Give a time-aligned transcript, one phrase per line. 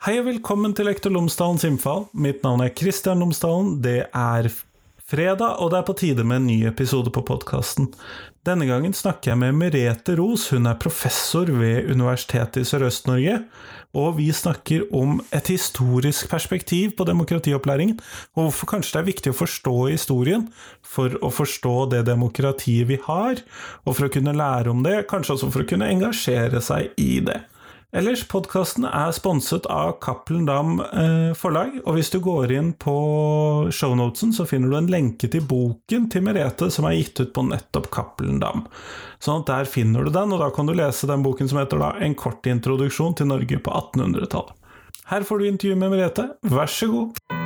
[0.00, 2.06] Hei og velkommen til Lektor Lomsdalens innfall.
[2.16, 3.74] Mitt navn er Kristian Lomsdalen.
[3.84, 4.46] Det er
[5.04, 7.90] fredag, og det er på tide med en ny episode på podkasten.
[8.48, 10.46] Denne gangen snakker jeg med Merete Ros.
[10.54, 13.42] Hun er professor ved Universitetet i Sørøst-Norge.
[13.92, 18.00] Og vi snakker om et historisk perspektiv på demokratiopplæringen,
[18.38, 20.48] og hvorfor kanskje det er viktig å forstå historien
[20.80, 23.44] for å forstå det demokratiet vi har,
[23.84, 27.18] og for å kunne lære om det, kanskje også for å kunne engasjere seg i
[27.28, 27.42] det.
[27.90, 32.94] Ellers, podkasten er sponset av Cappelen Dam eh, forlag, og hvis du går inn på
[33.74, 37.44] shownotesen, så finner du en lenke til boken til Merete som er gitt ut på
[37.48, 38.62] nettopp Cappelen Dam.
[39.18, 41.82] Sånn at der finner du den, og da kan du lese den boken som heter
[41.82, 44.54] da En kort introduksjon til Norge på 1800-tallet.
[45.10, 47.39] Her får du intervju med Merete, vær så god!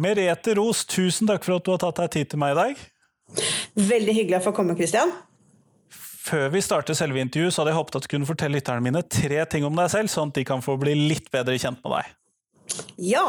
[0.00, 2.78] Merete Ros, tusen takk for at du har tatt deg tid til meg i dag.
[3.90, 5.12] Veldig hyggelig å få komme, Christian.
[5.92, 9.02] Før vi starter selve intervjuet, så hadde jeg håpet at du kunne fortelle lytterne mine
[9.12, 11.98] tre ting om deg selv, sånn at de kan få bli litt bedre kjent med
[11.98, 12.14] deg.
[13.10, 13.26] Ja.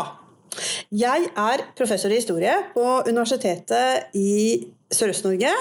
[0.96, 5.52] Jeg er professor i historie på Universitetet i Sørøst-Norge.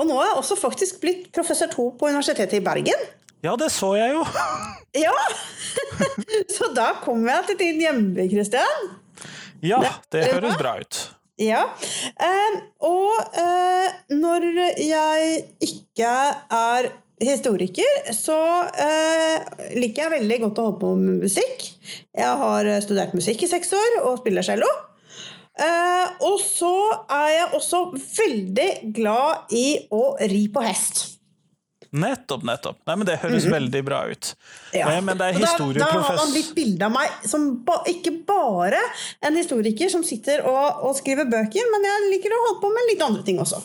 [0.00, 3.06] Og nå er jeg også faktisk blitt professor to på Universitetet i Bergen.
[3.44, 4.26] Ja, det så jeg jo.
[5.06, 5.14] ja!
[6.56, 8.92] så da kommer jeg til din hjemby, Christian.
[9.64, 9.80] Ja,
[10.12, 11.00] det høres bra ut.
[11.40, 11.64] Ja.
[12.20, 14.46] Eh, og eh, når
[14.78, 16.12] jeg ikke
[16.54, 16.90] er
[17.24, 18.38] historiker, så
[18.84, 19.40] eh,
[19.78, 21.68] liker jeg veldig godt å holde på med musikk.
[22.14, 24.68] Jeg har studert musikk i seks år og spiller cello.
[25.54, 26.74] Eh, og så
[27.14, 31.04] er jeg også veldig glad i å ri på hest.
[31.94, 32.80] Nettopp, nettopp.
[32.88, 33.54] Nei, men Det høres mm -hmm.
[33.54, 34.36] veldig bra ut.
[34.72, 34.90] Ja.
[34.90, 37.76] Eh, men det er historieprofessor Da, da har man litt bilde av meg som ba,
[37.86, 38.80] ikke bare
[39.20, 42.90] en historiker som sitter og, og, skriver bøker, men jeg liker å holde på med
[42.90, 43.62] litt andre ting også.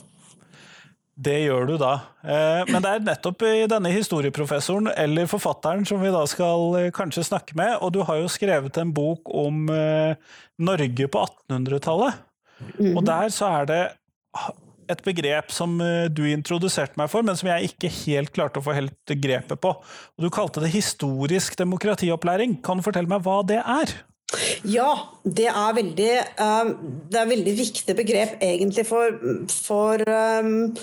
[1.16, 1.94] Det gjør du da.
[2.24, 6.92] Eh, men det er nettopp i denne historieprofessoren, eller forfatteren, som vi da skal eh,
[6.92, 7.78] kanskje snakke med.
[7.82, 9.66] Og du har jo skrevet en bok om
[10.58, 12.14] Norge på 1800-tallet.
[12.60, 12.98] Mm -hmm.
[12.98, 13.84] Og der så er det
[14.90, 18.66] et begrep som eh, du introduserte meg for, men som jeg ikke helt klarte å
[18.66, 19.74] få helt grepet på.
[20.20, 22.60] Du kalte det historisk demokratiopplæring.
[22.66, 23.94] Kan du fortelle meg hva det er?
[24.68, 24.90] Ja,
[25.26, 26.68] det er veldig um,
[27.10, 29.16] Det er veldig viktig begrep egentlig for,
[29.50, 30.76] for, um,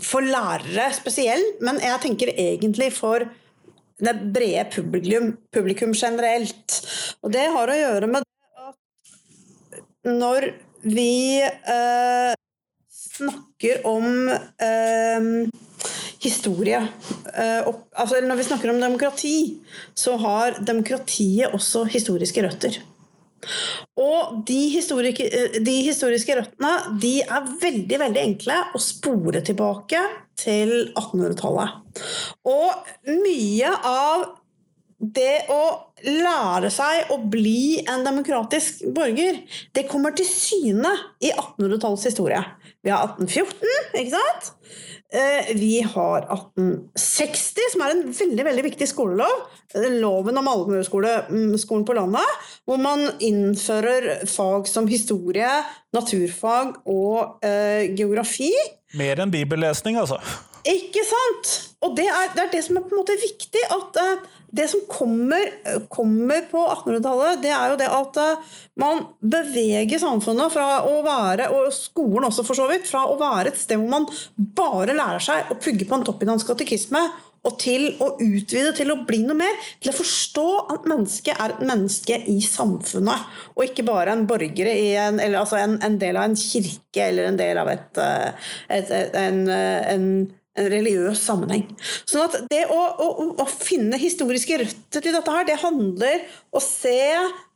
[0.00, 3.26] for lærere spesielt, men jeg tenker egentlig for
[4.00, 6.80] det brede publikum, publikum generelt.
[7.24, 8.74] Og det har å gjøre med at
[10.08, 10.50] når
[10.84, 11.12] vi
[13.16, 15.28] snakker om eh,
[16.22, 16.80] historie
[17.34, 19.38] eh, altså Når vi snakker om demokrati,
[19.94, 22.78] så har demokratiet også historiske røtter.
[24.00, 26.72] Og de, eh, de historiske røttene
[27.02, 30.02] de er veldig veldig enkle å spore tilbake
[30.36, 32.02] til 1800-tallet.
[32.48, 34.26] Og mye av
[34.96, 35.62] det å
[36.06, 39.42] lære seg å bli en demokratisk borger,
[39.76, 42.40] det kommer til syne i 1800-tallets historie.
[42.86, 43.66] Vi har 1814,
[43.98, 44.52] ikke sant?
[45.10, 49.48] Eh, vi har 1860, som er en veldig veldig viktig skolelov.
[49.98, 55.50] Loven om allmueskolen på landet, hvor man innfører fag som historie,
[55.98, 58.52] naturfag og eh, geografi.
[58.94, 60.20] Mer enn bibellesning, altså.
[60.66, 61.52] Ikke sant?
[61.84, 63.62] Og det er, det er, det som er på en måte viktig.
[63.70, 64.24] At uh,
[64.56, 65.50] det som kommer,
[65.92, 71.50] kommer på 1800-tallet, det er jo det at uh, man beveger samfunnet fra å være,
[71.54, 74.08] og skolen også for så vidt, fra å være et sted hvor man
[74.58, 77.04] bare lærer seg å pugge på en toppidans katekisme,
[77.46, 79.60] og til å utvide til å bli noe mer.
[79.82, 84.70] Til å forstå at mennesket er et menneske i samfunnet, og ikke bare en borger
[84.72, 88.02] i en, eller altså en, en del av en kirke eller en del av et,
[88.02, 88.50] eh,
[88.80, 90.10] et, et en, en
[90.56, 91.66] en religiøs sammenheng.
[92.08, 96.60] Sånn at det å, å, å, finne historiske røtter til dette her, det handler om
[96.60, 96.96] å se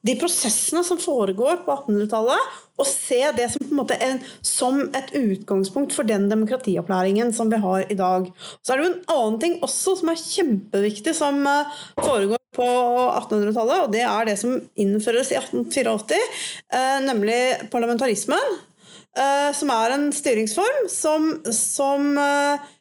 [0.07, 5.93] de prosessene som foregår på 1800-tallet, og se det som, på en som et utgangspunkt
[5.97, 8.31] for den demokratiopplæringen som vi har i dag.
[8.65, 12.67] Så er det jo en annen ting også som er kjempeviktig, som eh, foregår på
[12.67, 16.19] 1800-tallet, og det er det som innføres i 1884,
[16.73, 17.41] eh, nemlig
[17.73, 18.59] parlamentarismen.
[19.11, 22.13] Eh, som er en styringsform som, som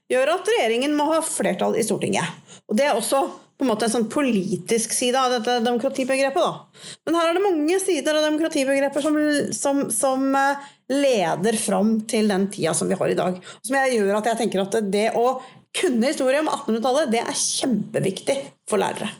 [0.09, 2.25] gjør at regjeringen må ha flertall i Stortinget.
[2.69, 3.23] Og Det er også
[3.59, 6.39] på en måte en sånn politisk side av dette demokratibegrepet.
[6.39, 6.83] Da.
[7.05, 9.17] Men her er det mange sider av demokratibegrepet som,
[9.55, 13.41] som, som eh, leder fram til den tida som vi har i dag.
[13.59, 15.41] Som gjør at jeg tenker at det å
[15.75, 18.37] kunne historie om 1800-tallet, det er kjempeviktig
[18.69, 19.11] for lærere.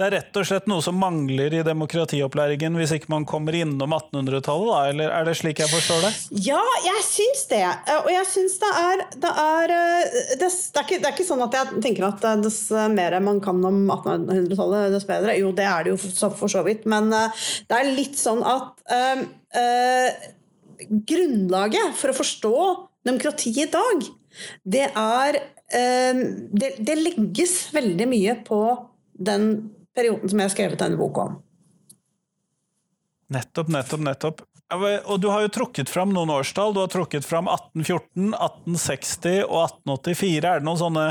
[0.00, 3.92] Det er rett og slett noe som mangler i demokratiopplæringen hvis ikke man kommer innom
[3.92, 4.78] 1800-tallet, da?
[4.88, 6.12] Eller er det slik jeg forstår det?
[6.46, 7.60] Ja, jeg syns det.
[7.98, 9.74] Og jeg syns det er det er,
[10.40, 12.62] det, er ikke, det er ikke sånn at jeg tenker at dess
[12.94, 15.34] mer man kan om 1800-tallet, dess bedre.
[15.36, 19.24] Jo, det er det jo for så vidt, men det er litt sånn at uh,
[19.60, 20.28] uh,
[21.10, 22.54] Grunnlaget for å forstå
[23.04, 24.06] demokratiet i dag,
[24.64, 26.24] det er uh,
[26.56, 28.62] det, det legges veldig mye på
[29.20, 29.52] den
[30.00, 31.40] perioden som jeg har skrevet denne boka om.
[33.30, 34.46] Nettopp, nettopp, nettopp.
[34.70, 36.74] Og du har jo trukket fram noen årstall.
[36.74, 40.40] Du har trukket fram 1814, 1860 og 1884.
[40.46, 41.06] Er det noen sånne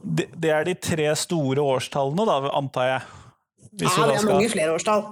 [0.00, 3.08] Det er de tre store årstallene, da, antar jeg?
[3.80, 5.02] Hvis ja, det er mange flere årstall.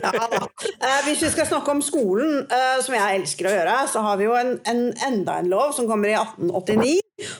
[0.00, 0.10] Ja,
[0.88, 4.20] eh, hvis vi skal snakke om skolen, eh, som jeg elsker å gjøre, så har
[4.20, 6.96] vi jo en, en, enda en lov som kommer i 1889.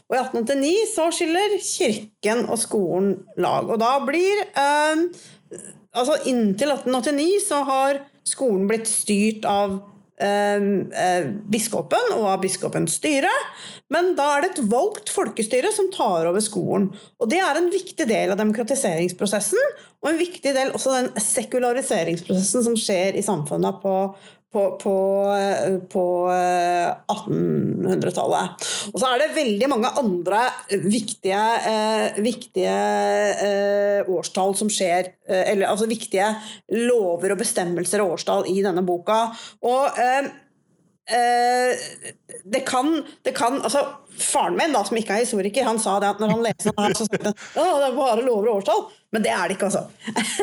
[0.08, 3.70] Og i 1889 så skiller kirken og skolen lag.
[3.70, 5.06] Og da blir eh,
[5.90, 9.72] Altså inntil 1889 så har skolen blitt styrt av
[10.22, 10.66] eh,
[11.02, 13.32] eh, biskopen og av biskopens styre.
[13.90, 16.90] Men da er det et valgt folkestyre som tar over skolen.
[17.18, 22.68] Og det er en viktig del av demokratiseringsprosessen, og en viktig del også den sekulariseringsprosessen
[22.68, 23.96] som skjer i samfunnet på
[24.50, 24.94] på, på,
[25.93, 28.50] på 1800-tallet.
[28.50, 30.41] Eh, og så er det veldig mange andre
[30.82, 32.79] viktige, eh, viktige
[33.47, 36.29] eh, årstall som skjer, eh, eller altså viktige
[36.75, 39.19] lover og bestemmelser og årstall i denne boka.
[39.70, 40.25] Og eh,
[42.44, 42.92] det kan,
[43.26, 43.86] det kan altså
[44.20, 46.84] Faren min, da, som ikke er historiker, han sa det at når han leste den
[46.84, 48.82] her, så sa han at det er bare lover og årstall.
[49.14, 49.86] Men det er det ikke, altså.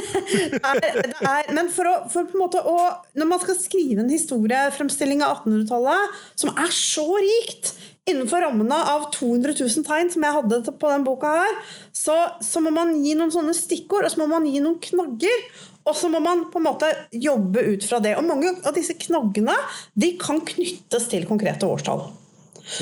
[0.56, 2.78] det er, det er, men for å, for på en måte å
[3.16, 7.76] Når man skal skrive en historiefremstilling av 1800-tallet som er så rikt
[8.08, 11.58] innenfor rammene av 200 000 tegn som jeg hadde på den boka her,
[11.96, 15.44] så, så må man gi noen sånne stikkord, og så må man gi noen knagger.
[15.88, 18.18] Og så må man på en måte jobbe ut fra det.
[18.20, 19.56] Og mange av disse knaggene
[19.96, 22.10] de kan knyttes til konkrete årstall.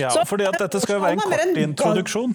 [0.01, 2.33] Ja, så, fordi at dette skal jo være en kort introduksjon.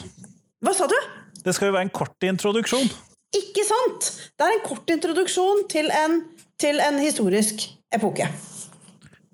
[0.63, 0.99] Hva sa du?
[1.43, 2.93] Det skal jo være en kort introduksjon.
[3.35, 4.13] Ikke sant?
[4.39, 6.21] Det er en kort introduksjon til en,
[6.61, 8.29] til en historisk epoke.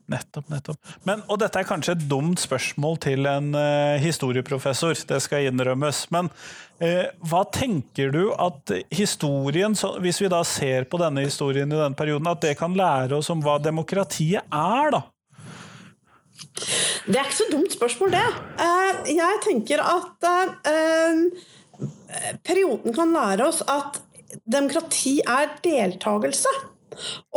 [0.07, 0.93] Nettopp, nettopp.
[1.03, 6.05] Men, og dette er kanskje et dumt spørsmål til en uh, historieprofessor, det skal innrømmes.
[6.15, 11.67] Men uh, hva tenker du at historien, så, hvis vi da ser på denne historien
[11.67, 15.03] i denne perioden, at det kan lære oss om hva demokratiet er, da?
[17.07, 18.25] Det er ikke så dumt spørsmål, det.
[18.63, 20.31] Uh, jeg tenker at
[22.47, 23.99] perioden kan lære oss at
[24.47, 26.55] demokrati er deltakelse.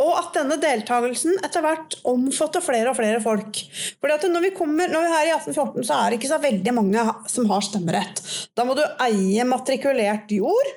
[0.00, 3.62] Og at denne deltakelsen etter hvert omfatter flere og flere folk.
[4.00, 6.32] Fordi at når vi kommer, når vi er her i 1814, så er det ikke
[6.32, 8.22] så veldig mange som har stemmerett.
[8.56, 10.72] Da må du eie matrikulert jord,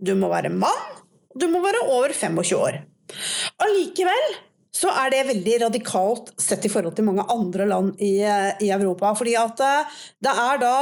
[0.00, 1.02] du må være mann,
[1.36, 2.80] du må være over 25 år.
[3.60, 4.38] Allikevel
[4.80, 9.12] så er det veldig radikalt sett i forhold til mange andre land i, i Europa.
[9.18, 9.58] fordi at
[10.22, 10.74] det er da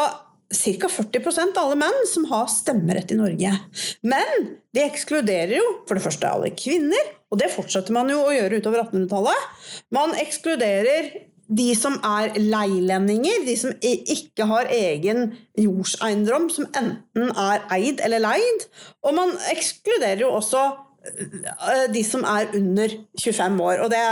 [0.48, 0.88] ca.
[0.88, 3.52] 40% av alle menn som har stemmerett i Norge.
[4.00, 8.32] Men det ekskluderer jo for det første alle kvinner, og det fortsetter man jo å
[8.32, 9.48] gjøre utover 1800-tallet.
[9.92, 11.10] Man ekskluderer
[11.48, 18.24] de som er leilendinger, de som ikke har egen jordseiendom, som enten er eid eller
[18.24, 18.68] leid.
[19.04, 20.62] Og man ekskluderer jo også
[21.08, 23.84] eh, de som er under 25 år.
[23.84, 24.02] Og det,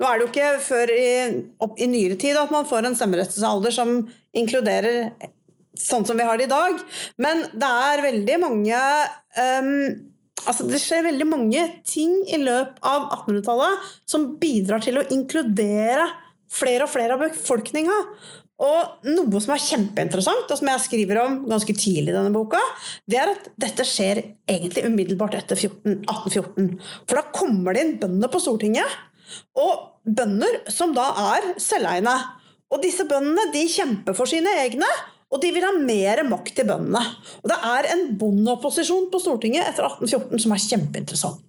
[0.00, 1.08] nå er det jo ikke før i,
[1.64, 3.98] opp, i nyere tid at man får en stemmerettsalder som
[4.36, 5.12] inkluderer
[5.80, 6.82] sånn som vi har det i dag.
[7.22, 8.82] Men det er veldig mange
[9.38, 9.72] um,
[10.46, 16.08] altså Det skjer veldig mange ting i løpet av 1800-tallet som bidrar til å inkludere
[16.52, 17.96] flere og flere av befolkninga.
[18.66, 22.60] Og noe som er kjempeinteressant, og som jeg skriver om ganske tidlig i denne boka,
[23.04, 26.70] det er at dette skjer egentlig umiddelbart etter 14, 1814.
[27.04, 28.96] For da kommer det inn bønder på Stortinget.
[29.60, 32.14] Og bønder som da er selveiende.
[32.72, 34.88] Og disse bøndene de kjemper for sine egne,
[35.36, 37.02] og de vil ha mer makt til bøndene.
[37.42, 41.42] Og det er en bondeopposisjon på Stortinget etter 1814 som er kjempeinteressant.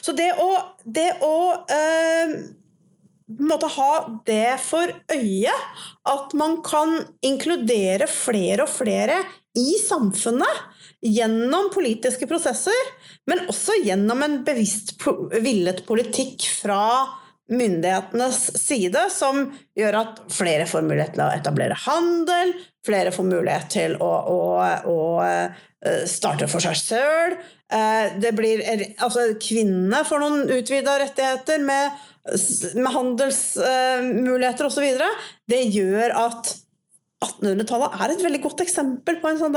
[0.00, 0.50] Så det å,
[0.86, 1.36] det å
[1.74, 2.36] eh,
[3.42, 3.90] måtte ha
[4.28, 5.56] det for øye,
[6.06, 6.94] at man kan
[7.26, 9.18] inkludere flere og flere
[9.58, 10.62] i samfunnet
[11.06, 12.90] gjennom politiske prosesser,
[13.28, 14.94] men også gjennom en bevisst
[15.42, 16.80] villet politikk fra
[17.52, 19.44] myndighetenes side, som
[19.78, 22.52] gjør at flere får mulighet til å etablere handel,
[22.86, 24.40] flere får mulighet til å, å,
[24.90, 25.62] å eh,
[26.10, 27.36] starte for seg sjøl.
[27.72, 28.18] Eh,
[29.02, 31.98] Altså, kvinnene får noen utvida rettigheter med,
[32.78, 34.86] med handelsmuligheter osv.
[35.50, 36.54] Det gjør at
[37.26, 39.54] 1800-tallet er et veldig godt eksempel på en sånn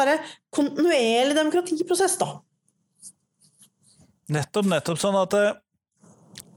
[0.55, 2.19] kontinuerlig demokratiprosess.
[2.21, 2.37] da.
[4.29, 5.01] Nettopp, nettopp.
[5.01, 5.33] Sånn at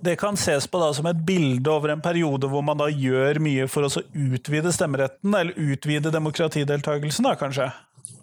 [0.05, 3.41] det, kan ses på da som et bilde over en periode hvor man da gjør
[3.43, 7.71] mye for å utvide stemmeretten, eller utvide demokratideltakelsen, da kanskje?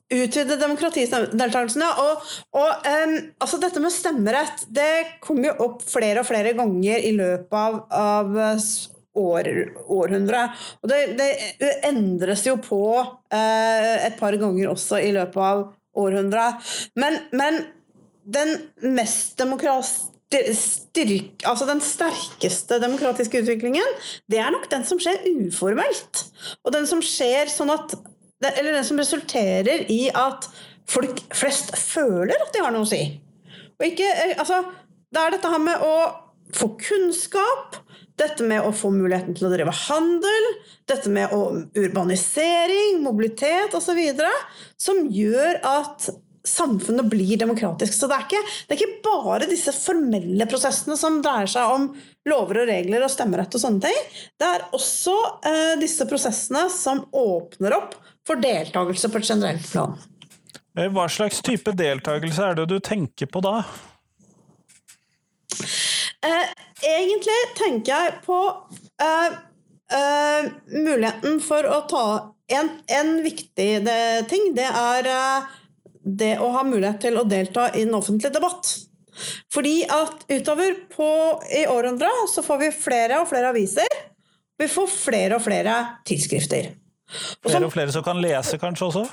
[0.09, 1.89] Utvide demokratideltakelsen, ja.
[2.01, 7.05] Og, og um, altså dette med stemmerett det kom jo opp flere og flere ganger
[7.05, 8.39] i løpet av, av
[9.19, 9.49] år,
[9.85, 10.45] århundre.
[10.81, 11.29] Og det, det,
[11.87, 15.67] endres jo på uh, et par ganger også i løpet av
[15.99, 16.71] århundret.
[16.97, 17.61] Men, men
[18.29, 18.55] den
[18.97, 23.95] mest demokratiske Styrk, altså den sterkeste demokratiske utviklingen,
[24.29, 26.21] det er nok den som skjer uformelt.
[26.61, 27.97] Og den som skjer sånn at
[28.39, 30.45] Eller den som resulterer i at
[30.87, 33.01] folk flest føler at de har noe å si.
[33.79, 34.61] Og ikke eh, Altså,
[35.11, 35.95] det er dette her med å
[36.55, 37.81] få kunnskap,
[38.19, 40.47] dette med å få muligheten til å drive handel,
[40.89, 41.33] dette med
[41.77, 43.99] urbanisering, mobilitet osv.,
[44.79, 46.09] som gjør at
[46.47, 47.93] samfunnet blir demokratisk.
[47.93, 51.89] Så det er, ikke, det er, ikke, bare disse formelle prosessene som dreier seg om
[52.29, 53.99] lover og regler og stemmerett og sånne ting.
[54.39, 55.15] Det er også
[55.49, 59.97] eh, disse prosessene som åpner opp for deltakelse på et generelt plan.
[60.77, 63.59] Eh, hva slags type deltakelse er det du tenker på da?
[66.25, 66.49] Eh,
[66.85, 68.39] egentlig tenker jeg på
[69.01, 69.39] eh,
[69.95, 72.05] eh, muligheten for å ta
[72.49, 74.51] en, en viktig det, ting.
[74.57, 75.55] Det er eh,
[76.03, 78.71] det å ha mulighet til å delta i den offentlige debatt.
[79.51, 81.09] Fordi at utover på,
[81.51, 83.97] i århundret så får vi flere og flere aviser.
[84.59, 85.75] Vi får flere og flere
[86.07, 86.71] tidsskrifter.
[87.43, 89.03] Og flere og flere som kan lese, kanskje også?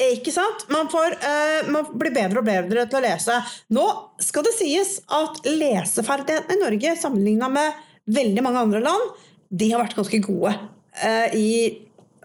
[0.00, 0.64] Ikke sant?
[0.74, 3.36] Man, får, uh, man, blir bedre og bedre til å lese.
[3.74, 3.84] Nå
[4.22, 7.82] skal det sies at leseferdighetene i Norge sammenligna med
[8.14, 9.12] veldig mange andre land,
[9.54, 10.54] de har vært ganske gode.
[10.98, 11.50] Uh, I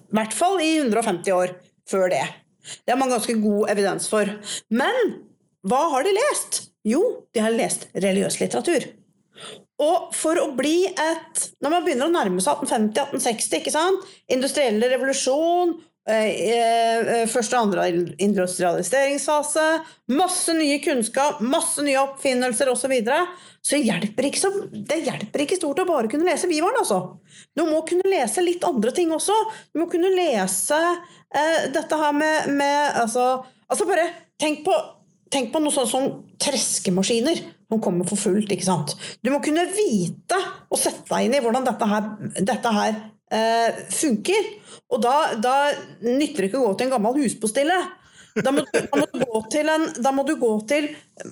[0.10, 1.54] hvert fall i 150 år
[1.90, 2.26] før det.
[2.86, 4.32] Det har man ganske god evidens for.
[4.70, 5.14] Men
[5.68, 6.64] hva har de lest?
[6.88, 7.02] Jo,
[7.36, 8.88] de har lest religiøs litteratur.
[9.80, 14.10] Og for å bli et Når man begynner å nærme seg 1850-1860, ikke sant?
[14.28, 15.78] industrielle revolusjon,
[16.10, 17.84] Eh, eh, første og andre
[18.24, 19.66] industrialiseringsfase,
[20.18, 22.82] masse nye kunnskap, masse nye oppfinnelser osv.
[22.82, 23.20] Så, videre.
[23.66, 26.80] Så hjelper ikke så, det hjelper ikke stort å bare kunne lese Vivaren.
[26.80, 27.20] Altså.
[27.58, 29.36] Du må kunne lese litt andre ting også.
[29.74, 33.28] Du må kunne lese eh, dette her med, med altså,
[33.68, 34.08] altså, bare
[34.40, 34.76] tenk på,
[35.34, 38.52] tenk på noe sånt som treskemaskiner som kommer for fullt.
[38.52, 38.96] ikke sant?
[39.22, 40.40] Du må kunne vite
[40.70, 42.96] og sette deg inn i hvordan dette her, dette her
[43.36, 44.54] eh, funker.
[44.90, 45.56] Og da, da,
[46.02, 47.78] nytter det ikke å gå til en gammel huspostille.
[48.38, 50.90] Da må, da må, du, gå til, en, må du gå til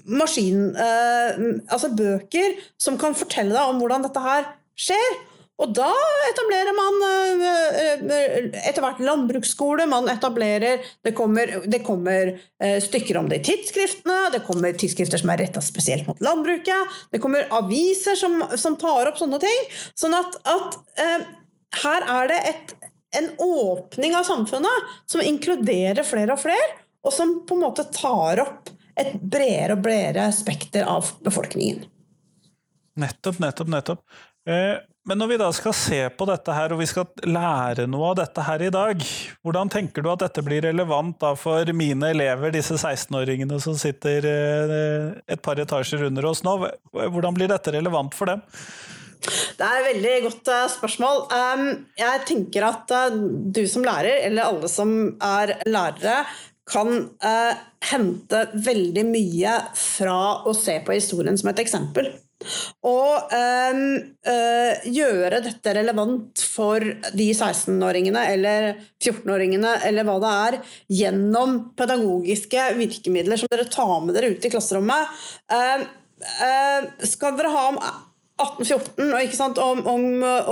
[0.09, 5.19] maskin, eh, altså bøker som kan fortelle deg om hvordan dette her skjer.
[5.57, 5.89] Og da
[6.29, 8.35] etablerer man eh, eh,
[8.69, 9.87] etter hvert landbruksskole.
[9.89, 14.19] Man etablerer Det kommer, det kommer eh, stykker om det i tidsskriftene.
[14.35, 16.99] Det kommer tidsskrifter som er retta spesielt mot landbruket.
[17.13, 19.65] Det kommer aviser som, som tar opp sånne ting.
[19.97, 20.77] Sånn at, at
[21.81, 22.75] her er det et,
[23.17, 26.69] en åpning av samfunnet som inkluderer flere og flere,
[27.07, 31.85] og som på en måte tar opp et bredere og bredere spekter av befolkningen.
[32.97, 34.05] Nettopp, nettopp, nettopp.
[34.49, 38.09] Eh, men når vi da skal se på dette her, og vi skal lære noe
[38.09, 39.05] av dette her i dag,
[39.45, 44.27] hvordan tenker du at dette blir relevant da for mine elever, disse 16-åringene som sitter
[44.27, 46.57] eh, et par etasjer under oss nå?
[46.91, 48.43] Hvordan blir dette relevant for dem?
[49.57, 51.23] Det er et veldig godt uh, spørsmål.
[51.33, 51.63] Um,
[51.97, 53.15] jeg tenker at uh,
[53.55, 54.91] du som lærer, eller alle som
[55.23, 56.19] er lærere,
[56.67, 56.93] kan
[57.23, 57.59] eh,
[57.91, 62.09] hente veldig mye fra å se på historien som et eksempel.
[62.85, 63.79] Og um,
[64.93, 66.83] gjøre dette relevant for
[67.17, 68.67] de 16-åringene eller
[69.01, 70.57] 14-åringene eller hva det er,
[70.99, 75.17] gjennom pedagogiske virkemidler som dere tar med dere ut i klasserommet.
[77.09, 77.65] skal dere ha
[78.37, 80.03] 1814 og ikke sant, om, om,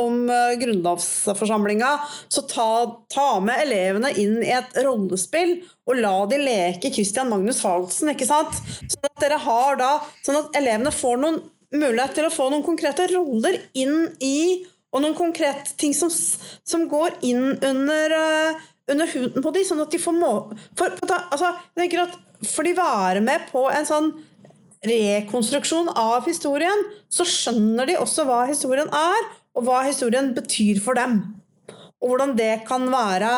[0.01, 1.91] om eh, grunnlovsforsamlinga,
[2.33, 2.69] så ta,
[3.13, 8.09] ta, med elevene inn i et rollespill og la de leke Christian Magnus Halsen.
[8.13, 8.57] ikke sant?
[8.89, 9.91] Sånn at dere har da,
[10.25, 11.41] sånn at elevene får noen
[11.75, 14.37] mulighet til å få noen konkrete roller inn i
[14.95, 16.07] Og noen konkrete ting som,
[16.63, 20.29] som går inn under, uh, under huden på dem, sånn at de får må...
[20.79, 22.15] For, altså, jeg tenker at
[22.45, 24.09] Får de være med på en sånn
[24.89, 30.97] rekonstruksjon av historien, så skjønner de også hva historien er, og hva historien betyr for
[30.99, 31.19] dem.
[32.03, 33.31] Og hvordan det kan være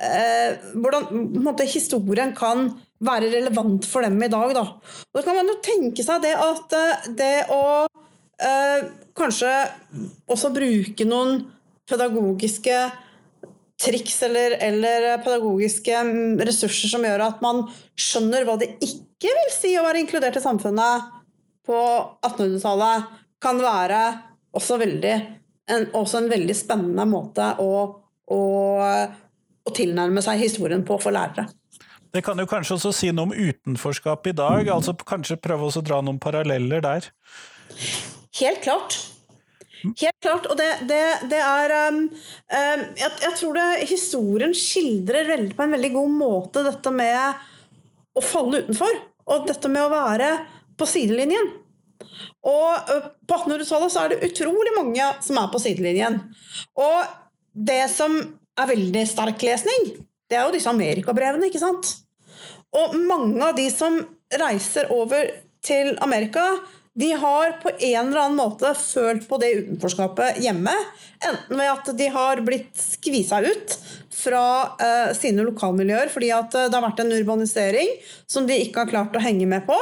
[0.00, 1.08] eh, Hvordan
[1.42, 2.70] måte, historien kan
[3.04, 4.54] være relevant for dem i dag.
[4.56, 4.64] Da.
[5.10, 9.52] Og da kan man jo tenke seg det at eh, det å eh, kanskje
[10.30, 11.42] også bruke noen
[11.88, 12.78] pedagogiske
[13.78, 16.00] triks eller, eller, pedagogiske
[16.46, 17.62] ressurser som gjør at man
[17.98, 21.08] skjønner hva det ikke vil si å være inkludert i samfunnet
[21.66, 21.78] på
[22.22, 23.08] 1800-tallet
[23.42, 24.02] kan være
[24.56, 25.14] også, veldig,
[25.70, 27.72] en, også en veldig spennende måte å,
[28.34, 28.40] å,
[28.78, 31.48] å tilnærme seg historien på for lærere.
[32.14, 35.84] Det kan jo kanskje også si noe om utenforskap i dag, altså kanskje prøve å
[35.84, 37.10] dra noen paralleller der?
[38.38, 38.96] Helt klart.
[39.82, 40.48] Helt klart.
[40.50, 45.76] Og det, det, det er um, um, jeg, jeg, tror det historien skildrer på en
[45.76, 47.44] veldig god måte dette med
[48.16, 49.00] å falle utenfor.
[49.28, 50.30] Og dette med å være
[50.78, 51.50] på sidelinjen.
[52.48, 52.90] Og
[53.28, 56.20] på 1800-tallet så er det utrolig mange som er på sidelinjen.
[56.78, 57.16] Og
[57.52, 58.16] det som
[58.58, 59.90] er veldig sterk lesning,
[60.28, 61.92] det er jo disse amerikabrevene, ikke sant?
[62.76, 63.96] Og mange av de som
[64.38, 65.30] reiser over
[65.64, 66.44] til Amerika,
[66.98, 70.74] de har på en eller annen måte følt på det utenforskapet hjemme.
[71.22, 73.76] Enten ved at de har blitt skvisa ut
[74.18, 74.44] fra
[74.80, 77.94] uh, sine lokalmiljøer fordi at uh, det har vært en urbanisering
[78.30, 79.78] som de ikke har klart å henge med på.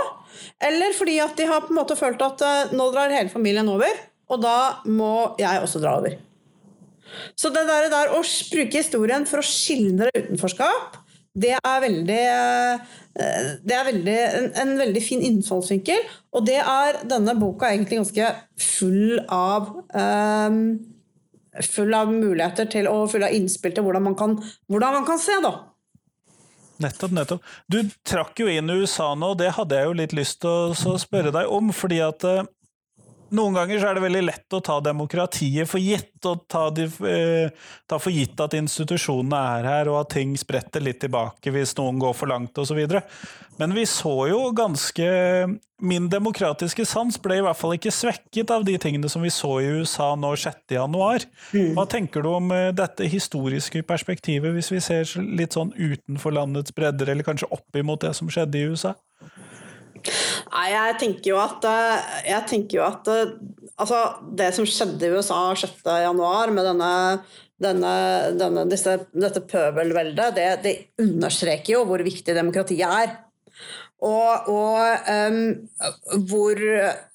[0.63, 3.69] Eller fordi at de har på en måte følt at uh, nå drar hele familien
[3.73, 4.59] over, og da
[4.91, 6.19] må jeg også dra over.
[7.39, 10.99] Så det der, der å bruke historien for å skildre utenforskap,
[11.37, 12.95] det er veldig eh,
[13.65, 16.03] det er veldig, en, en, veldig fin innfallsvinkel,
[16.37, 20.61] og det er denne boka egentlig ganske full av um,
[21.65, 24.37] Full av muligheter til og full av innspill til hvordan man kan,
[24.69, 25.55] hvordan man kan se, da.
[26.83, 27.53] Nettopp, nettopp.
[27.73, 30.97] Du trakk jo inn USA nå, og det hadde jeg jo litt lyst til å
[31.01, 31.73] spørre deg om.
[31.73, 32.45] fordi at eh,
[33.35, 36.87] noen ganger så er det veldig lett å ta demokratiet for gitt, og ta, de,
[37.09, 41.75] eh, ta, for gitt at institusjonene er her, og at ting spretter litt tilbake hvis
[41.79, 42.81] noen går for langt, osv.
[43.57, 45.07] Men vi så jo ganske
[45.77, 49.59] Min demokratiske sans ble i hvert fall ikke svekket av de tingene som vi så
[49.61, 50.73] i USA nå 6.1.
[50.79, 51.27] januar.
[51.77, 55.05] Hva tenker du om eh, dette historiske perspektivet, hvis vi ser
[55.37, 58.95] litt sånn utenfor landets bredder, eller kanskje opp imot det som skjedde i USA?
[60.53, 63.35] Nei, jeg tenker jo at, eh, tenker jo at eh,
[63.77, 64.01] altså,
[64.39, 66.93] Det som skjedde i USA 6.1 med denne,
[67.63, 67.93] denne,
[68.39, 73.15] denne, disse, dette pøbelveldet, det, det, understreker jo hvor viktig demokratiet er.
[74.05, 75.39] Og, og um,
[76.29, 76.59] hvor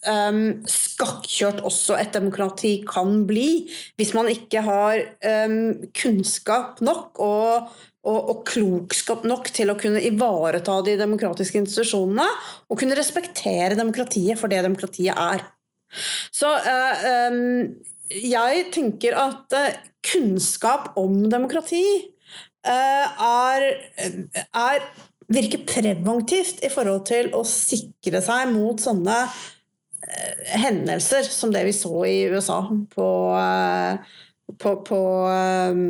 [0.09, 3.67] um, skakkjørt også et demokrati kan bli
[4.01, 5.03] hvis man ikke har
[5.45, 12.25] um, kunnskap nok og og, og, klokskap nok til å kunne ivareta de demokratiske institusjonene
[12.65, 15.43] og kunne respektere demokratiet for det demokratiet er.
[16.33, 17.35] Så uh,
[18.09, 21.83] jeg tenker at uh, kunnskap om demokrati
[22.65, 23.67] uh, er,
[24.49, 24.89] er,
[25.31, 29.23] virker preventivt i forhold til å sikre seg mot sånne
[30.59, 32.57] hendelser som det vi så i USA
[32.91, 33.07] på,
[34.59, 35.85] på, på um,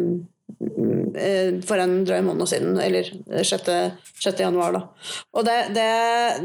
[0.61, 3.07] Eh, for en drøy måned siden, eller
[3.43, 3.69] 6.
[4.21, 4.41] 6.
[4.43, 4.75] januar.
[4.75, 4.81] Da.
[5.33, 5.87] Og, det, det,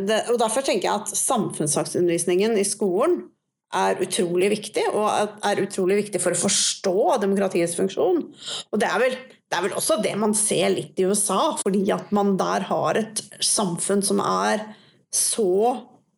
[0.09, 3.25] det, og derfor tenker jeg at samfunnsfagsundervisningen i skolen
[3.75, 8.23] er utrolig viktig, og er utrolig viktig for å forstå demokratiets funksjon.
[8.71, 9.17] Og det er vel,
[9.51, 13.01] det er vel også det man ser litt i USA, fordi at man der har
[13.01, 14.69] et samfunn som er
[15.15, 15.49] så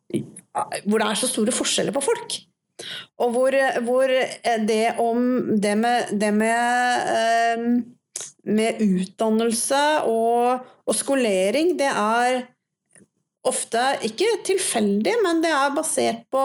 [0.09, 2.33] Hvor det er så store forskjeller på folk.
[3.21, 4.11] Og hvor, hvor
[4.65, 5.21] det om
[5.61, 7.65] det med, det med, eh,
[8.49, 12.41] med utdannelse og, og, skolering, det er
[13.47, 16.43] ofte ikke tilfeldig, men det er basert på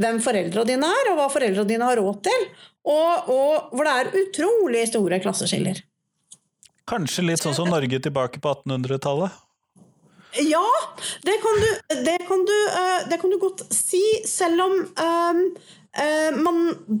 [0.00, 2.46] hvem foreldra dine er, og hva foreldra dine har råd til.
[2.86, 5.80] Og, og, hvor det er utrolig store klasseskiller.
[6.86, 9.42] Kanskje litt sånn som Norge tilbake på 1800-tallet?
[10.44, 10.66] Ja,
[11.24, 15.42] det kan, du, det, kan du, uh, det kan du, godt si, selv om um,
[16.44, 16.58] man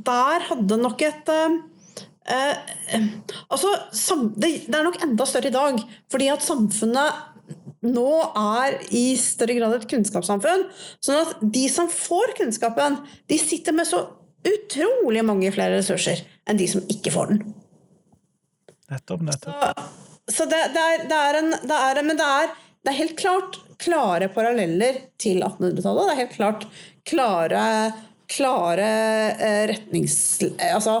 [0.08, 1.58] der hadde nok et uh,
[3.52, 3.74] altså,
[4.34, 5.82] det, det, er nok enda større i dag,
[6.12, 7.35] fordi at samfunnet
[7.88, 10.66] nå er i større grad et kunnskapssamfunn.
[11.04, 14.04] Sånn at de som får kunnskapen, de sitter med så
[14.46, 17.42] utrolig mange flere ressurser enn de som ikke får den.
[18.92, 19.82] Nettopp, nettopp.
[20.28, 22.54] Så, så det, det, er, det, er en, det er Men det er
[22.86, 26.04] det er helt klart klare paralleller til 1800-tallet.
[26.06, 26.66] Det er helt klart
[27.10, 27.62] klare,
[28.30, 28.90] klare
[29.42, 30.14] eh, retnings...
[30.54, 30.94] Altså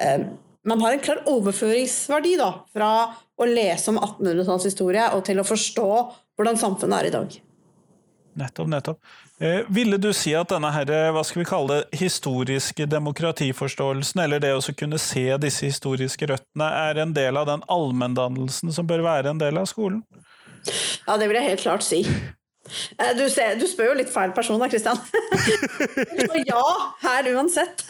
[0.00, 0.24] eh,
[0.66, 2.88] Man har en klar overføringsverdi da, fra
[3.36, 5.90] å lese om 1800-tallets historie og til å forstå
[6.36, 7.36] hvordan samfunnet er i dag.
[8.36, 8.98] Nettopp, nettopp.
[9.40, 14.42] Eh, ville du si at denne her, hva skal vi kalle det, historiske demokratiforståelsen, eller
[14.44, 19.06] det å kunne se disse historiske røttene, er en del av den allmenndannelsen som bør
[19.08, 20.02] være en del av skolen?
[21.06, 22.02] Ja, det vil jeg helt klart si.
[22.98, 24.98] Eh, du, ser, du spør jo litt feil person da, Kristian.
[26.50, 26.62] ja
[27.04, 27.84] her uansett.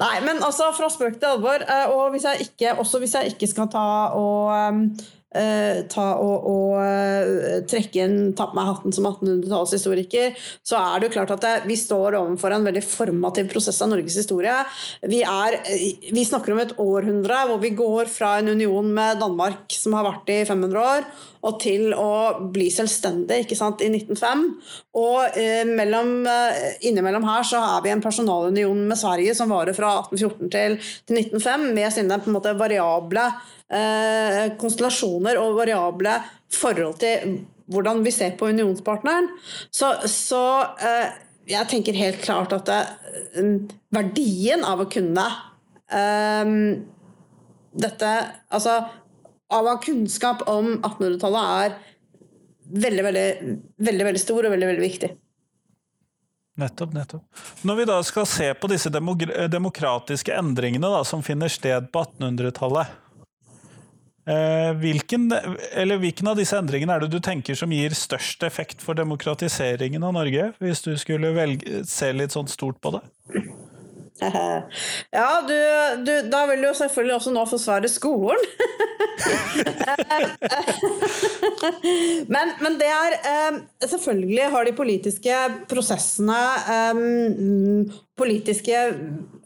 [0.00, 1.62] Nei, men altså fra spøk til alvor.
[1.62, 5.02] Eh, og hvis jeg ikke, også hvis jeg ikke skal ta og
[5.38, 11.00] eh, ta og, og eh, trekke inn, ta på meg hatten som 1800-tallshistoriker, så er
[11.00, 14.54] det jo klart at det, vi står overfor en veldig formativ prosess av Norges historie.
[15.08, 19.20] Vi, er, eh, vi snakker om et århundre hvor vi går fra en union med
[19.22, 21.06] Danmark som har vært i 500 år,
[21.42, 24.44] og til å bli selvstendig ikke sant, i 1905.
[25.00, 26.28] Og eh, mellom,
[26.84, 31.24] innimellom her så er vi en personalunion med Sverige som varer fra 1814 til, til
[31.24, 33.26] 1905, med sine på en måte variable
[33.72, 36.18] eh, konstellasjoner og variable
[36.52, 37.36] forhold til
[37.72, 39.30] hvordan vi ser på unionspartneren.
[39.72, 40.42] Så, så
[40.82, 41.14] eh,
[41.50, 42.80] jeg tenker helt klart at det,
[43.38, 43.54] eh,
[43.94, 45.28] verdien av å kunne
[45.92, 46.56] eh,
[47.72, 48.10] dette
[48.52, 48.82] Altså
[49.52, 51.74] av å ha kunnskap om 1800-tallet er
[52.82, 53.26] veldig, veldig,
[53.84, 55.10] veldig, veldig stor og veldig, veldig viktig.
[56.60, 57.44] Nettopp, nettopp.
[57.64, 62.92] Når vi da skal se på disse demokratiske endringene da, som finner sted på 1800-tallet,
[62.92, 63.01] eh,
[64.24, 70.04] hvilken, hvilken, av disse endringene er det du tenker som gir størst effekt for demokratiseringen
[70.06, 73.02] av Norge, hvis du skulle velge, se litt sånn stort på det?
[75.18, 75.58] Ja, du,
[76.06, 78.42] du, da vil du jo selvfølgelig også nå forsvare skolen.
[82.34, 83.12] men, men, det er
[83.52, 85.34] um, Selvfølgelig har de politiske
[85.70, 86.40] prosessene
[86.96, 88.76] um, politiske,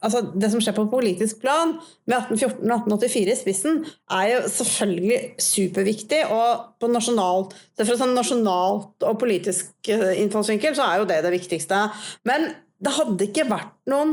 [0.02, 1.76] altså Det som skjer på politisk plan,
[2.08, 3.74] med 1814 og 1884 i spissen,
[4.12, 6.22] er jo selvfølgelig superviktig.
[6.34, 6.48] Og
[6.80, 11.76] på nasjonalt, fra sånn nasjonalt og politisk eh, innfallsvinkel så er jo det det viktigste.
[12.28, 12.40] Men
[12.82, 14.10] det hadde ikke vært noen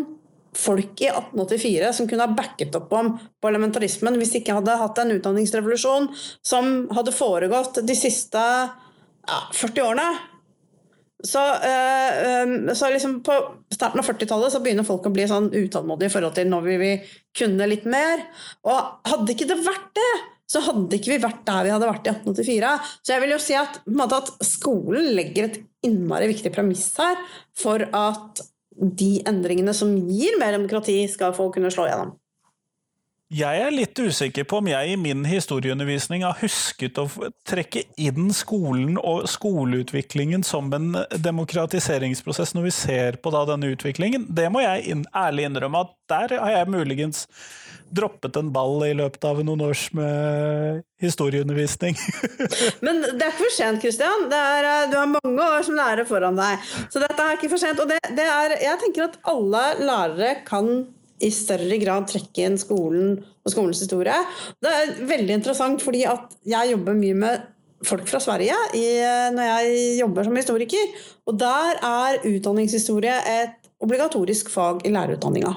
[0.58, 3.13] folk i 1884 som kunne ha backet opp om
[3.44, 6.10] parlamentarismen hvis de ikke hadde hatt en utdanningsrevolusjon
[6.46, 10.08] som hadde foregått de siste ja, 40 årene.
[11.24, 13.36] Så, øh, så liksom på
[13.72, 16.78] starten av 40-tallet så begynner folk å bli sånn utålmodige i forhold til når vi
[16.82, 18.26] vil kunne litt mer.
[18.68, 20.12] Og hadde ikke det vært det,
[20.52, 22.74] så hadde ikke vi vært der vi hadde vært i 1884.
[23.00, 27.24] Så jeg vil jo si at, måte, at skolen legger et innmari viktig premiss her
[27.58, 28.44] for at
[28.77, 32.13] de endringene som gir mer demokrati, skal få kunne slå gjennom.
[33.34, 37.08] Jeg er litt usikker på om jeg i min historieundervisning har husket å
[37.50, 44.30] trekke inn skolen og skoleutviklingen som en demokratiseringsprosess når vi ser på denne utviklingen.
[44.30, 47.26] Det må jeg inn, ærlig innrømme at der har jeg muligens
[47.93, 51.98] droppet en ball i løpet av noen års med historieundervisning.
[52.86, 54.28] Men det er ikke for sent, Kristian.
[54.30, 56.74] Eh, du har mange år som lærer foran deg.
[56.86, 57.82] Så dette er ikke for sent.
[57.82, 60.86] Og det, det er, jeg tenker at alle lærere kan
[61.23, 64.15] i større grad trekke inn skolen og skolens historie.
[64.62, 67.49] Det er veldig interessant, fordi at jeg jobber mye med
[67.83, 68.86] folk fra Sverige i,
[69.36, 70.93] når jeg jobber som historiker.
[71.27, 75.51] Og der er utdanningshistorie et obligatorisk fag i lærerutdanninga.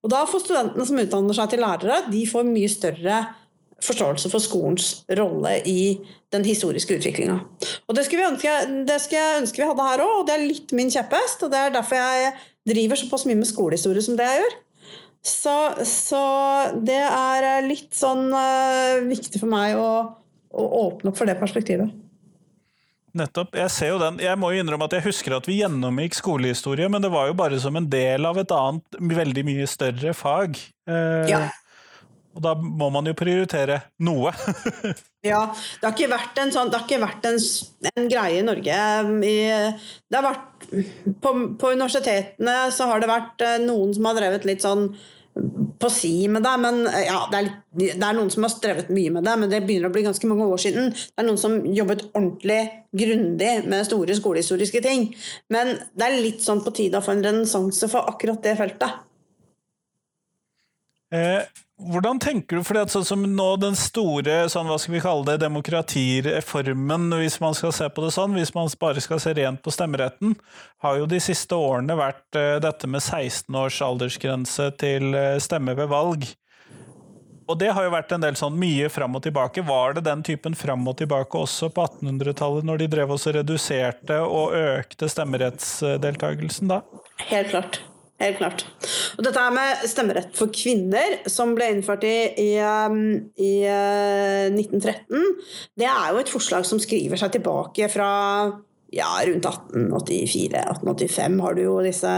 [0.00, 3.24] Og da får studentene som utdanner seg til lærere, de får mye større
[3.84, 5.80] forståelse for skolens rolle i
[6.32, 7.36] den historiske utviklinga.
[7.86, 8.30] Og det skulle,
[8.88, 11.44] det skulle jeg ønske vi hadde her òg, og det er litt min kjepphest.
[11.44, 12.32] Og det er derfor jeg
[12.72, 14.56] driver såpass mye med skolehistorie som det jeg gjør.
[15.26, 16.22] Så, så
[16.86, 19.90] det er litt sånn uh, viktig for meg å,
[20.54, 21.90] å åpne opp for det perspektivet.
[23.16, 23.56] Nettopp.
[23.56, 24.20] Jeg ser jo den.
[24.22, 27.38] Jeg må jo innrømme at jeg husker at vi gjennomgikk skolehistorie, men det var jo
[27.38, 30.58] bare som en del av et annet, veldig mye større fag.
[30.86, 31.46] Uh, ja.
[32.36, 34.34] Og da må man jo prioritere noe.
[35.30, 35.40] ja.
[35.48, 37.38] Det har ikke vært en, sånn, det har ikke vært en,
[37.94, 38.80] en greie i Norge.
[39.24, 39.36] I,
[40.12, 40.66] det har vært,
[41.24, 44.90] på, på universitetene så har det vært eh, noen som har drevet litt sånn
[45.78, 49.12] på si med det, men ja, det er, det er, noen som har strevet mye
[49.12, 50.92] med det, men det begynner å bli ganske mange år siden.
[50.92, 52.60] Det er noen som jobbet ordentlig
[52.96, 55.10] grundig med store skolehistoriske ting.
[55.52, 59.05] Men det er litt sånn på tide å få en renessanse for akkurat det feltet.
[61.14, 61.42] Eh,
[61.76, 65.42] hvordan tenker du, for sånn som nå den store sånn, hva skal vi kalle det,
[65.44, 69.74] demokratireformen, hvis man skal se på det sånn, hvis man bare skal se rent på
[69.74, 70.34] stemmeretten,
[70.82, 75.76] har jo de siste årene vært uh, dette med 16 års aldersgrense til uh, stemme
[75.78, 76.24] ved valg.
[77.46, 79.62] Og det har jo vært en del sånn mye fram og tilbake.
[79.68, 84.18] Var det den typen fram og tilbake også på 1800-tallet, når de drev også reduserte
[84.24, 86.80] og økte stemmerettsdeltakelsen da?
[87.28, 87.78] Helt klart.
[88.16, 88.62] Helt klart.
[89.18, 93.02] Og dette her med stemmerett for kvinner, som ble innført i, i, um,
[93.36, 98.08] i 1913, uh, det er jo et forslag som skriver seg tilbake fra
[98.94, 102.12] ja, rundt 1884-1885 har du jo disse,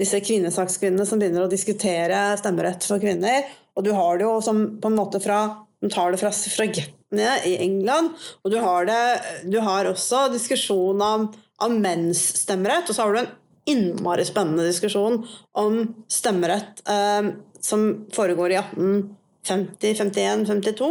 [0.00, 3.46] disse kvinnesakskvinnene som begynner å diskutere stemmerett for kvinner.
[3.76, 7.34] Og du har det jo som på en måte fra De tar det fra suffragettene
[7.46, 8.14] i England.
[8.42, 11.26] Og du har, det, du har også diskusjon om,
[11.62, 12.88] om menns stemmerett.
[12.88, 13.34] Og så har du en
[13.66, 15.20] innmari spennende diskusjon
[15.58, 20.90] om stemmerett eh, som foregår i 1850, 51, 52.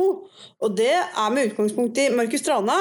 [0.61, 2.77] Og det er med utgangspunkt i Markus Trane.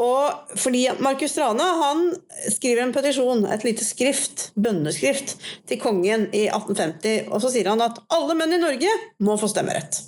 [0.00, 2.08] Og fordi Markus Trane han
[2.50, 5.36] skriver en petisjon, et lite skrift, bønneskrift,
[5.70, 7.28] til kongen i 1850.
[7.30, 8.90] Og så sier han at alle menn i Norge
[9.22, 10.00] må få stemmerett.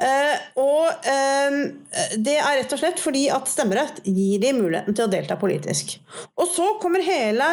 [0.00, 1.58] Eh, og eh,
[2.16, 5.98] det er rett og slett fordi at stemmerett gir dem muligheten til å delta politisk.
[6.40, 7.50] Og så kommer hele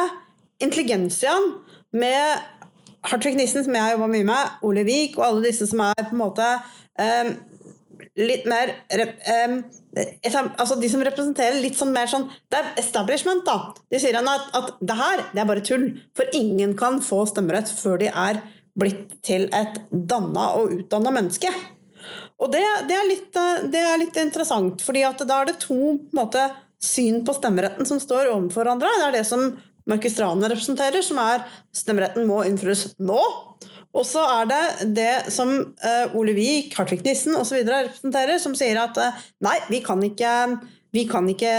[0.63, 1.51] intelligensiaen
[1.97, 2.45] med
[3.07, 6.01] Hartvig Nissen, som jeg har jobba mye med, Ole Vik og alle disse som er
[6.01, 6.47] på en måte
[6.99, 7.29] um,
[8.17, 9.55] litt mer eh,
[10.57, 13.73] altså De som representerer litt sånn mer sånn Det er establishment, da.
[13.89, 15.87] De sier at, at det her det er bare tull.
[16.17, 18.41] For ingen kan få stemmerett før de er
[18.77, 21.49] blitt til et danna og utdanna menneske.
[22.37, 25.97] Og det, det, er litt, eh, det, er litt, interessant, fordi da er det to
[26.17, 28.91] måte, syn på stemmeretten som står overfor hverandre.
[28.99, 29.47] Det er det som
[29.87, 31.45] Markus Strane representerer, som er
[31.75, 33.19] stemmeretten må innføres nå.
[33.97, 34.63] Og så er det
[34.97, 37.61] det som uh, Ole Vik, Hartvig Nissen osv.
[37.65, 40.33] representerer, som sier at uh, nei, vi kan ikke
[40.95, 41.49] vi kan, ikke,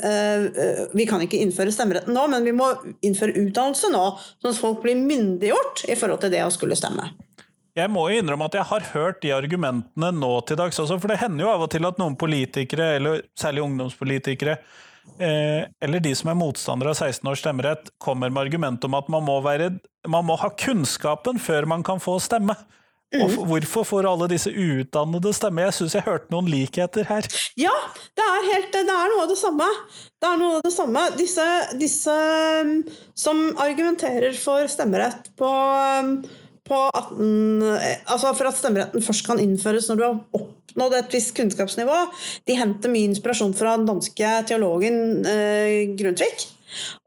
[0.00, 2.70] uh, vi kan ikke innføre stemmeretten nå, men vi må
[3.04, 4.04] innføre utdannelse nå,
[4.40, 7.10] sånn at folk blir myndiggjort i forhold til det å skulle stemme.
[7.78, 11.12] Jeg må jo innrømme at jeg har hørt de argumentene nå til dags også, for
[11.12, 14.86] det hender jo av og til at noen politikere, eller særlig ungdomspolitikere, eh,
[15.18, 19.24] eller de som er motstandere av 16 års stemmerett, kommer med argumentet om at man
[19.26, 19.72] må, være,
[20.06, 22.56] man må, ha kunnskapen før man kan få stemme.
[23.08, 23.22] Mm.
[23.24, 25.62] Og hvorfor får alle disse uutdannede stemme?
[25.64, 27.24] Jeg syns jeg hørte noen likheter her.
[27.56, 27.72] Ja,
[28.18, 29.68] det er, helt, det er noe av det samme.
[30.20, 31.04] Det er noe av det samme.
[31.16, 31.46] Disse,
[31.80, 32.16] disse
[32.60, 32.74] um,
[33.16, 35.48] som argumenterer for stemmerett på
[36.68, 37.64] på 18,
[38.06, 41.96] altså for at stemmeretten først kan innføres når du har oppnådd et visst kunnskapsnivå.
[42.48, 46.32] De henter mye inspirasjon fra den danske teologen eh, Grundtvig.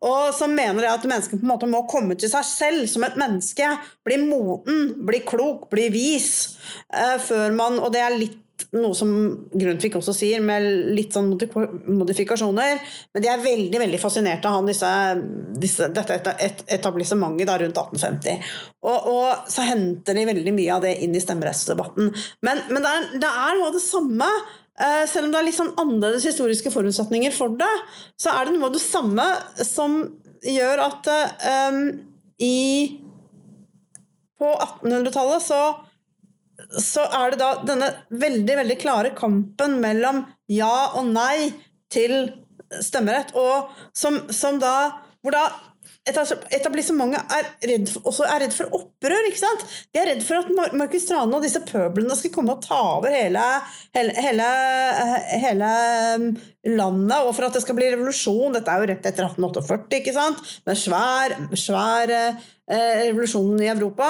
[0.01, 3.17] Og som mener at mennesket på en måte må komme til seg selv som et
[3.19, 3.67] menneske.
[4.07, 6.31] Bli moden, bli klok, bli vis.
[6.89, 8.40] Eh, før man, og det er litt
[8.75, 9.11] noe som
[9.51, 12.79] Grundtvig også sier, med litt sånn modifikasjoner.
[13.13, 14.91] Men de er veldig veldig fascinert av han, disse,
[15.61, 16.35] disse, dette
[16.71, 18.53] etablissementet da, rundt 1850.
[18.85, 22.09] Og, og, så henter de veldig mye av det inn i stemmerettsdebatten.
[22.45, 24.31] Men, men det, er, det, er, noe av det samme.
[24.81, 27.71] Eh, selv om det er litt sånn annerledes historiske forutsetninger for det,
[28.19, 29.27] så er det noe av det samme
[29.67, 30.01] som
[30.41, 31.11] gjør at
[31.69, 31.83] um,
[32.41, 32.57] i
[34.41, 35.61] På 1800-tallet så
[36.79, 41.51] så er det da denne veldig, veldig klare kampen mellom ja og nei
[41.91, 42.31] til
[42.79, 44.75] stemmerett, og som, som da
[45.21, 45.43] Hvor da
[46.01, 49.27] etablissementet er redd for, også er redd for opprør.
[49.29, 49.65] ikke sant?
[49.93, 53.13] De er redd for at Markus Trane og disse pøblene skal komme og ta over
[53.13, 53.43] hele,
[53.93, 54.47] hele, hele,
[55.43, 55.69] hele,
[56.17, 56.25] um,
[56.73, 58.57] landet, og for at det skal bli revolusjon.
[58.57, 60.41] Dette er jo rett etter 1848, ikke sant?
[60.65, 62.49] Med svær, svær eh,
[63.11, 64.09] revolusjonen i Europa.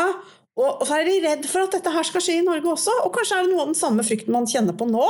[0.60, 2.94] Og, så er de redd for at dette her skal skje i Norge også.
[3.06, 5.06] Og kanskje er det noe av den samme frykten man kjenner på nå.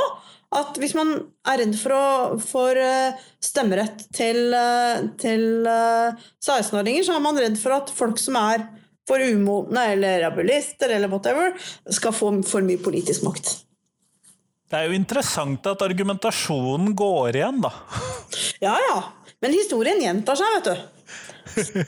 [0.51, 1.13] At hvis man
[1.47, 7.39] er redd for, å, for eh, stemmerett til, eh, til 16-åringer, eh, så er man
[7.39, 8.67] redd for at folk som er
[9.07, 11.55] for umodne eller rabulister eller whatever,
[11.89, 13.53] skal få for mye politisk makt.
[14.71, 17.73] Det er jo interessant at argumentasjonen går igjen, da.
[18.61, 18.99] Ja ja.
[19.41, 20.75] Men historien gjentar seg, vet du.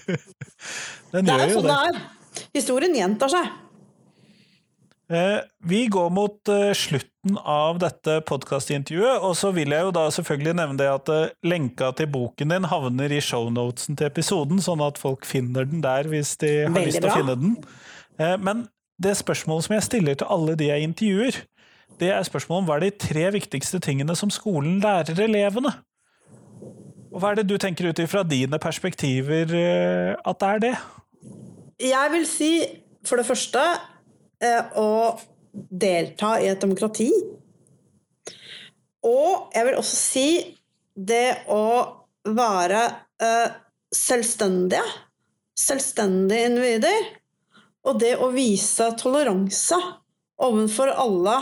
[1.14, 1.78] Den gjør jo sånn det.
[1.94, 2.23] det
[2.54, 3.52] Historien gjentar seg.
[5.14, 10.06] Eh, vi går mot eh, slutten av dette podkastintervjuet, og så vil jeg jo da
[10.16, 14.82] selvfølgelig nevne det at eh, lenka til boken din havner i shownotesen til episoden, sånn
[14.86, 17.58] at folk finner den der hvis de har Veldig lyst til å finne den.
[18.46, 18.68] Men
[19.02, 21.40] det spørsmålet som jeg stiller til alle de jeg intervjuer,
[22.00, 25.74] det er spørsmålet om hva er de tre viktigste tingene som skolen lærer elevene?
[27.14, 29.58] Og hva er det du tenker ut ifra dine perspektiver
[30.14, 30.76] at det er det?
[31.84, 32.52] Jeg vil si,
[33.04, 33.62] for det første,
[34.40, 35.20] eh, å
[35.54, 37.10] delta i et demokrati.
[39.04, 40.28] Og jeg vil også si
[40.96, 41.66] det å
[42.24, 42.84] være
[43.20, 43.58] eh,
[43.94, 44.86] selvstendige.
[45.60, 47.10] Selvstendige individer.
[47.84, 49.78] Og det å vise toleranse
[50.44, 51.36] overfor alle,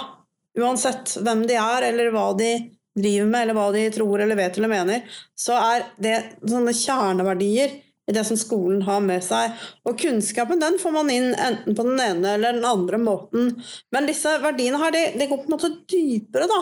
[0.58, 2.50] uansett hvem de er, eller hva de
[2.98, 7.78] driver med, eller hva de tror eller vet eller mener, så er det sånne kjerneverdier
[8.12, 9.56] i det som skolen har med seg.
[9.88, 13.56] Og kunnskapen den får man inn enten på den ene eller den andre måten.
[13.96, 16.62] Men disse verdiene her, de, de går på en måte dypere da,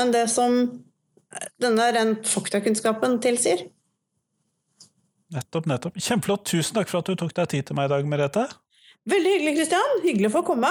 [0.00, 0.58] enn det som
[1.62, 3.66] denne rent faktakunnskapen tilsier.
[5.34, 5.96] Nettopp, nettopp.
[5.98, 6.44] Kjempeflott.
[6.46, 8.44] Tusen takk for at du tok deg tid til meg i dag, Merete.
[9.10, 9.96] Veldig hyggelig, Kristian.
[10.04, 10.70] Hyggelig å få komme.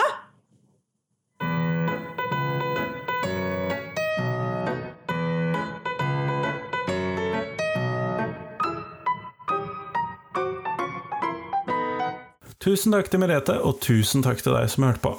[12.64, 15.10] Tusen takk til Merete, og tusen takk til deg som hørte på.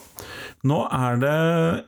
[0.65, 1.35] Nå er det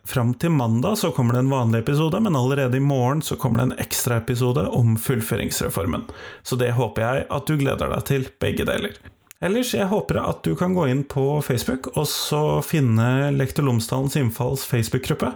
[0.05, 3.63] fram til mandag så kommer det en vanlig episode, men allerede i morgen så kommer
[3.63, 6.05] det en ekstraepisode om fullføringsreformen.
[6.45, 9.01] Så det håper jeg at du gleder deg til, begge deler.
[9.45, 14.17] Ellers, jeg håper at du kan gå inn på Facebook og så finne Lektor Lomsdalens
[14.17, 15.29] Innfalls Facebook-gruppe.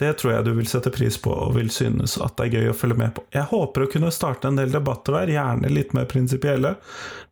[0.00, 2.70] Det tror jeg du vil sette pris på og vil synes at det er gøy
[2.72, 3.26] å følge med på.
[3.36, 6.72] Jeg håper å kunne starte en del debatter der, gjerne litt mer prinsipielle,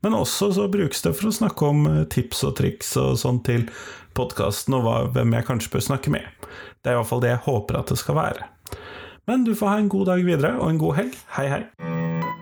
[0.04, 3.40] men også så brukes det for å snakke om eh, tips og triks og sånn
[3.48, 3.64] til
[4.12, 6.28] podkasten, og hvem jeg kanskje bør snakke med.
[6.84, 8.52] Det er i hvert fall det jeg håper at det skal være.
[9.30, 11.20] Men du får ha en god dag videre, og en god helg.
[11.38, 12.41] Hei, hei.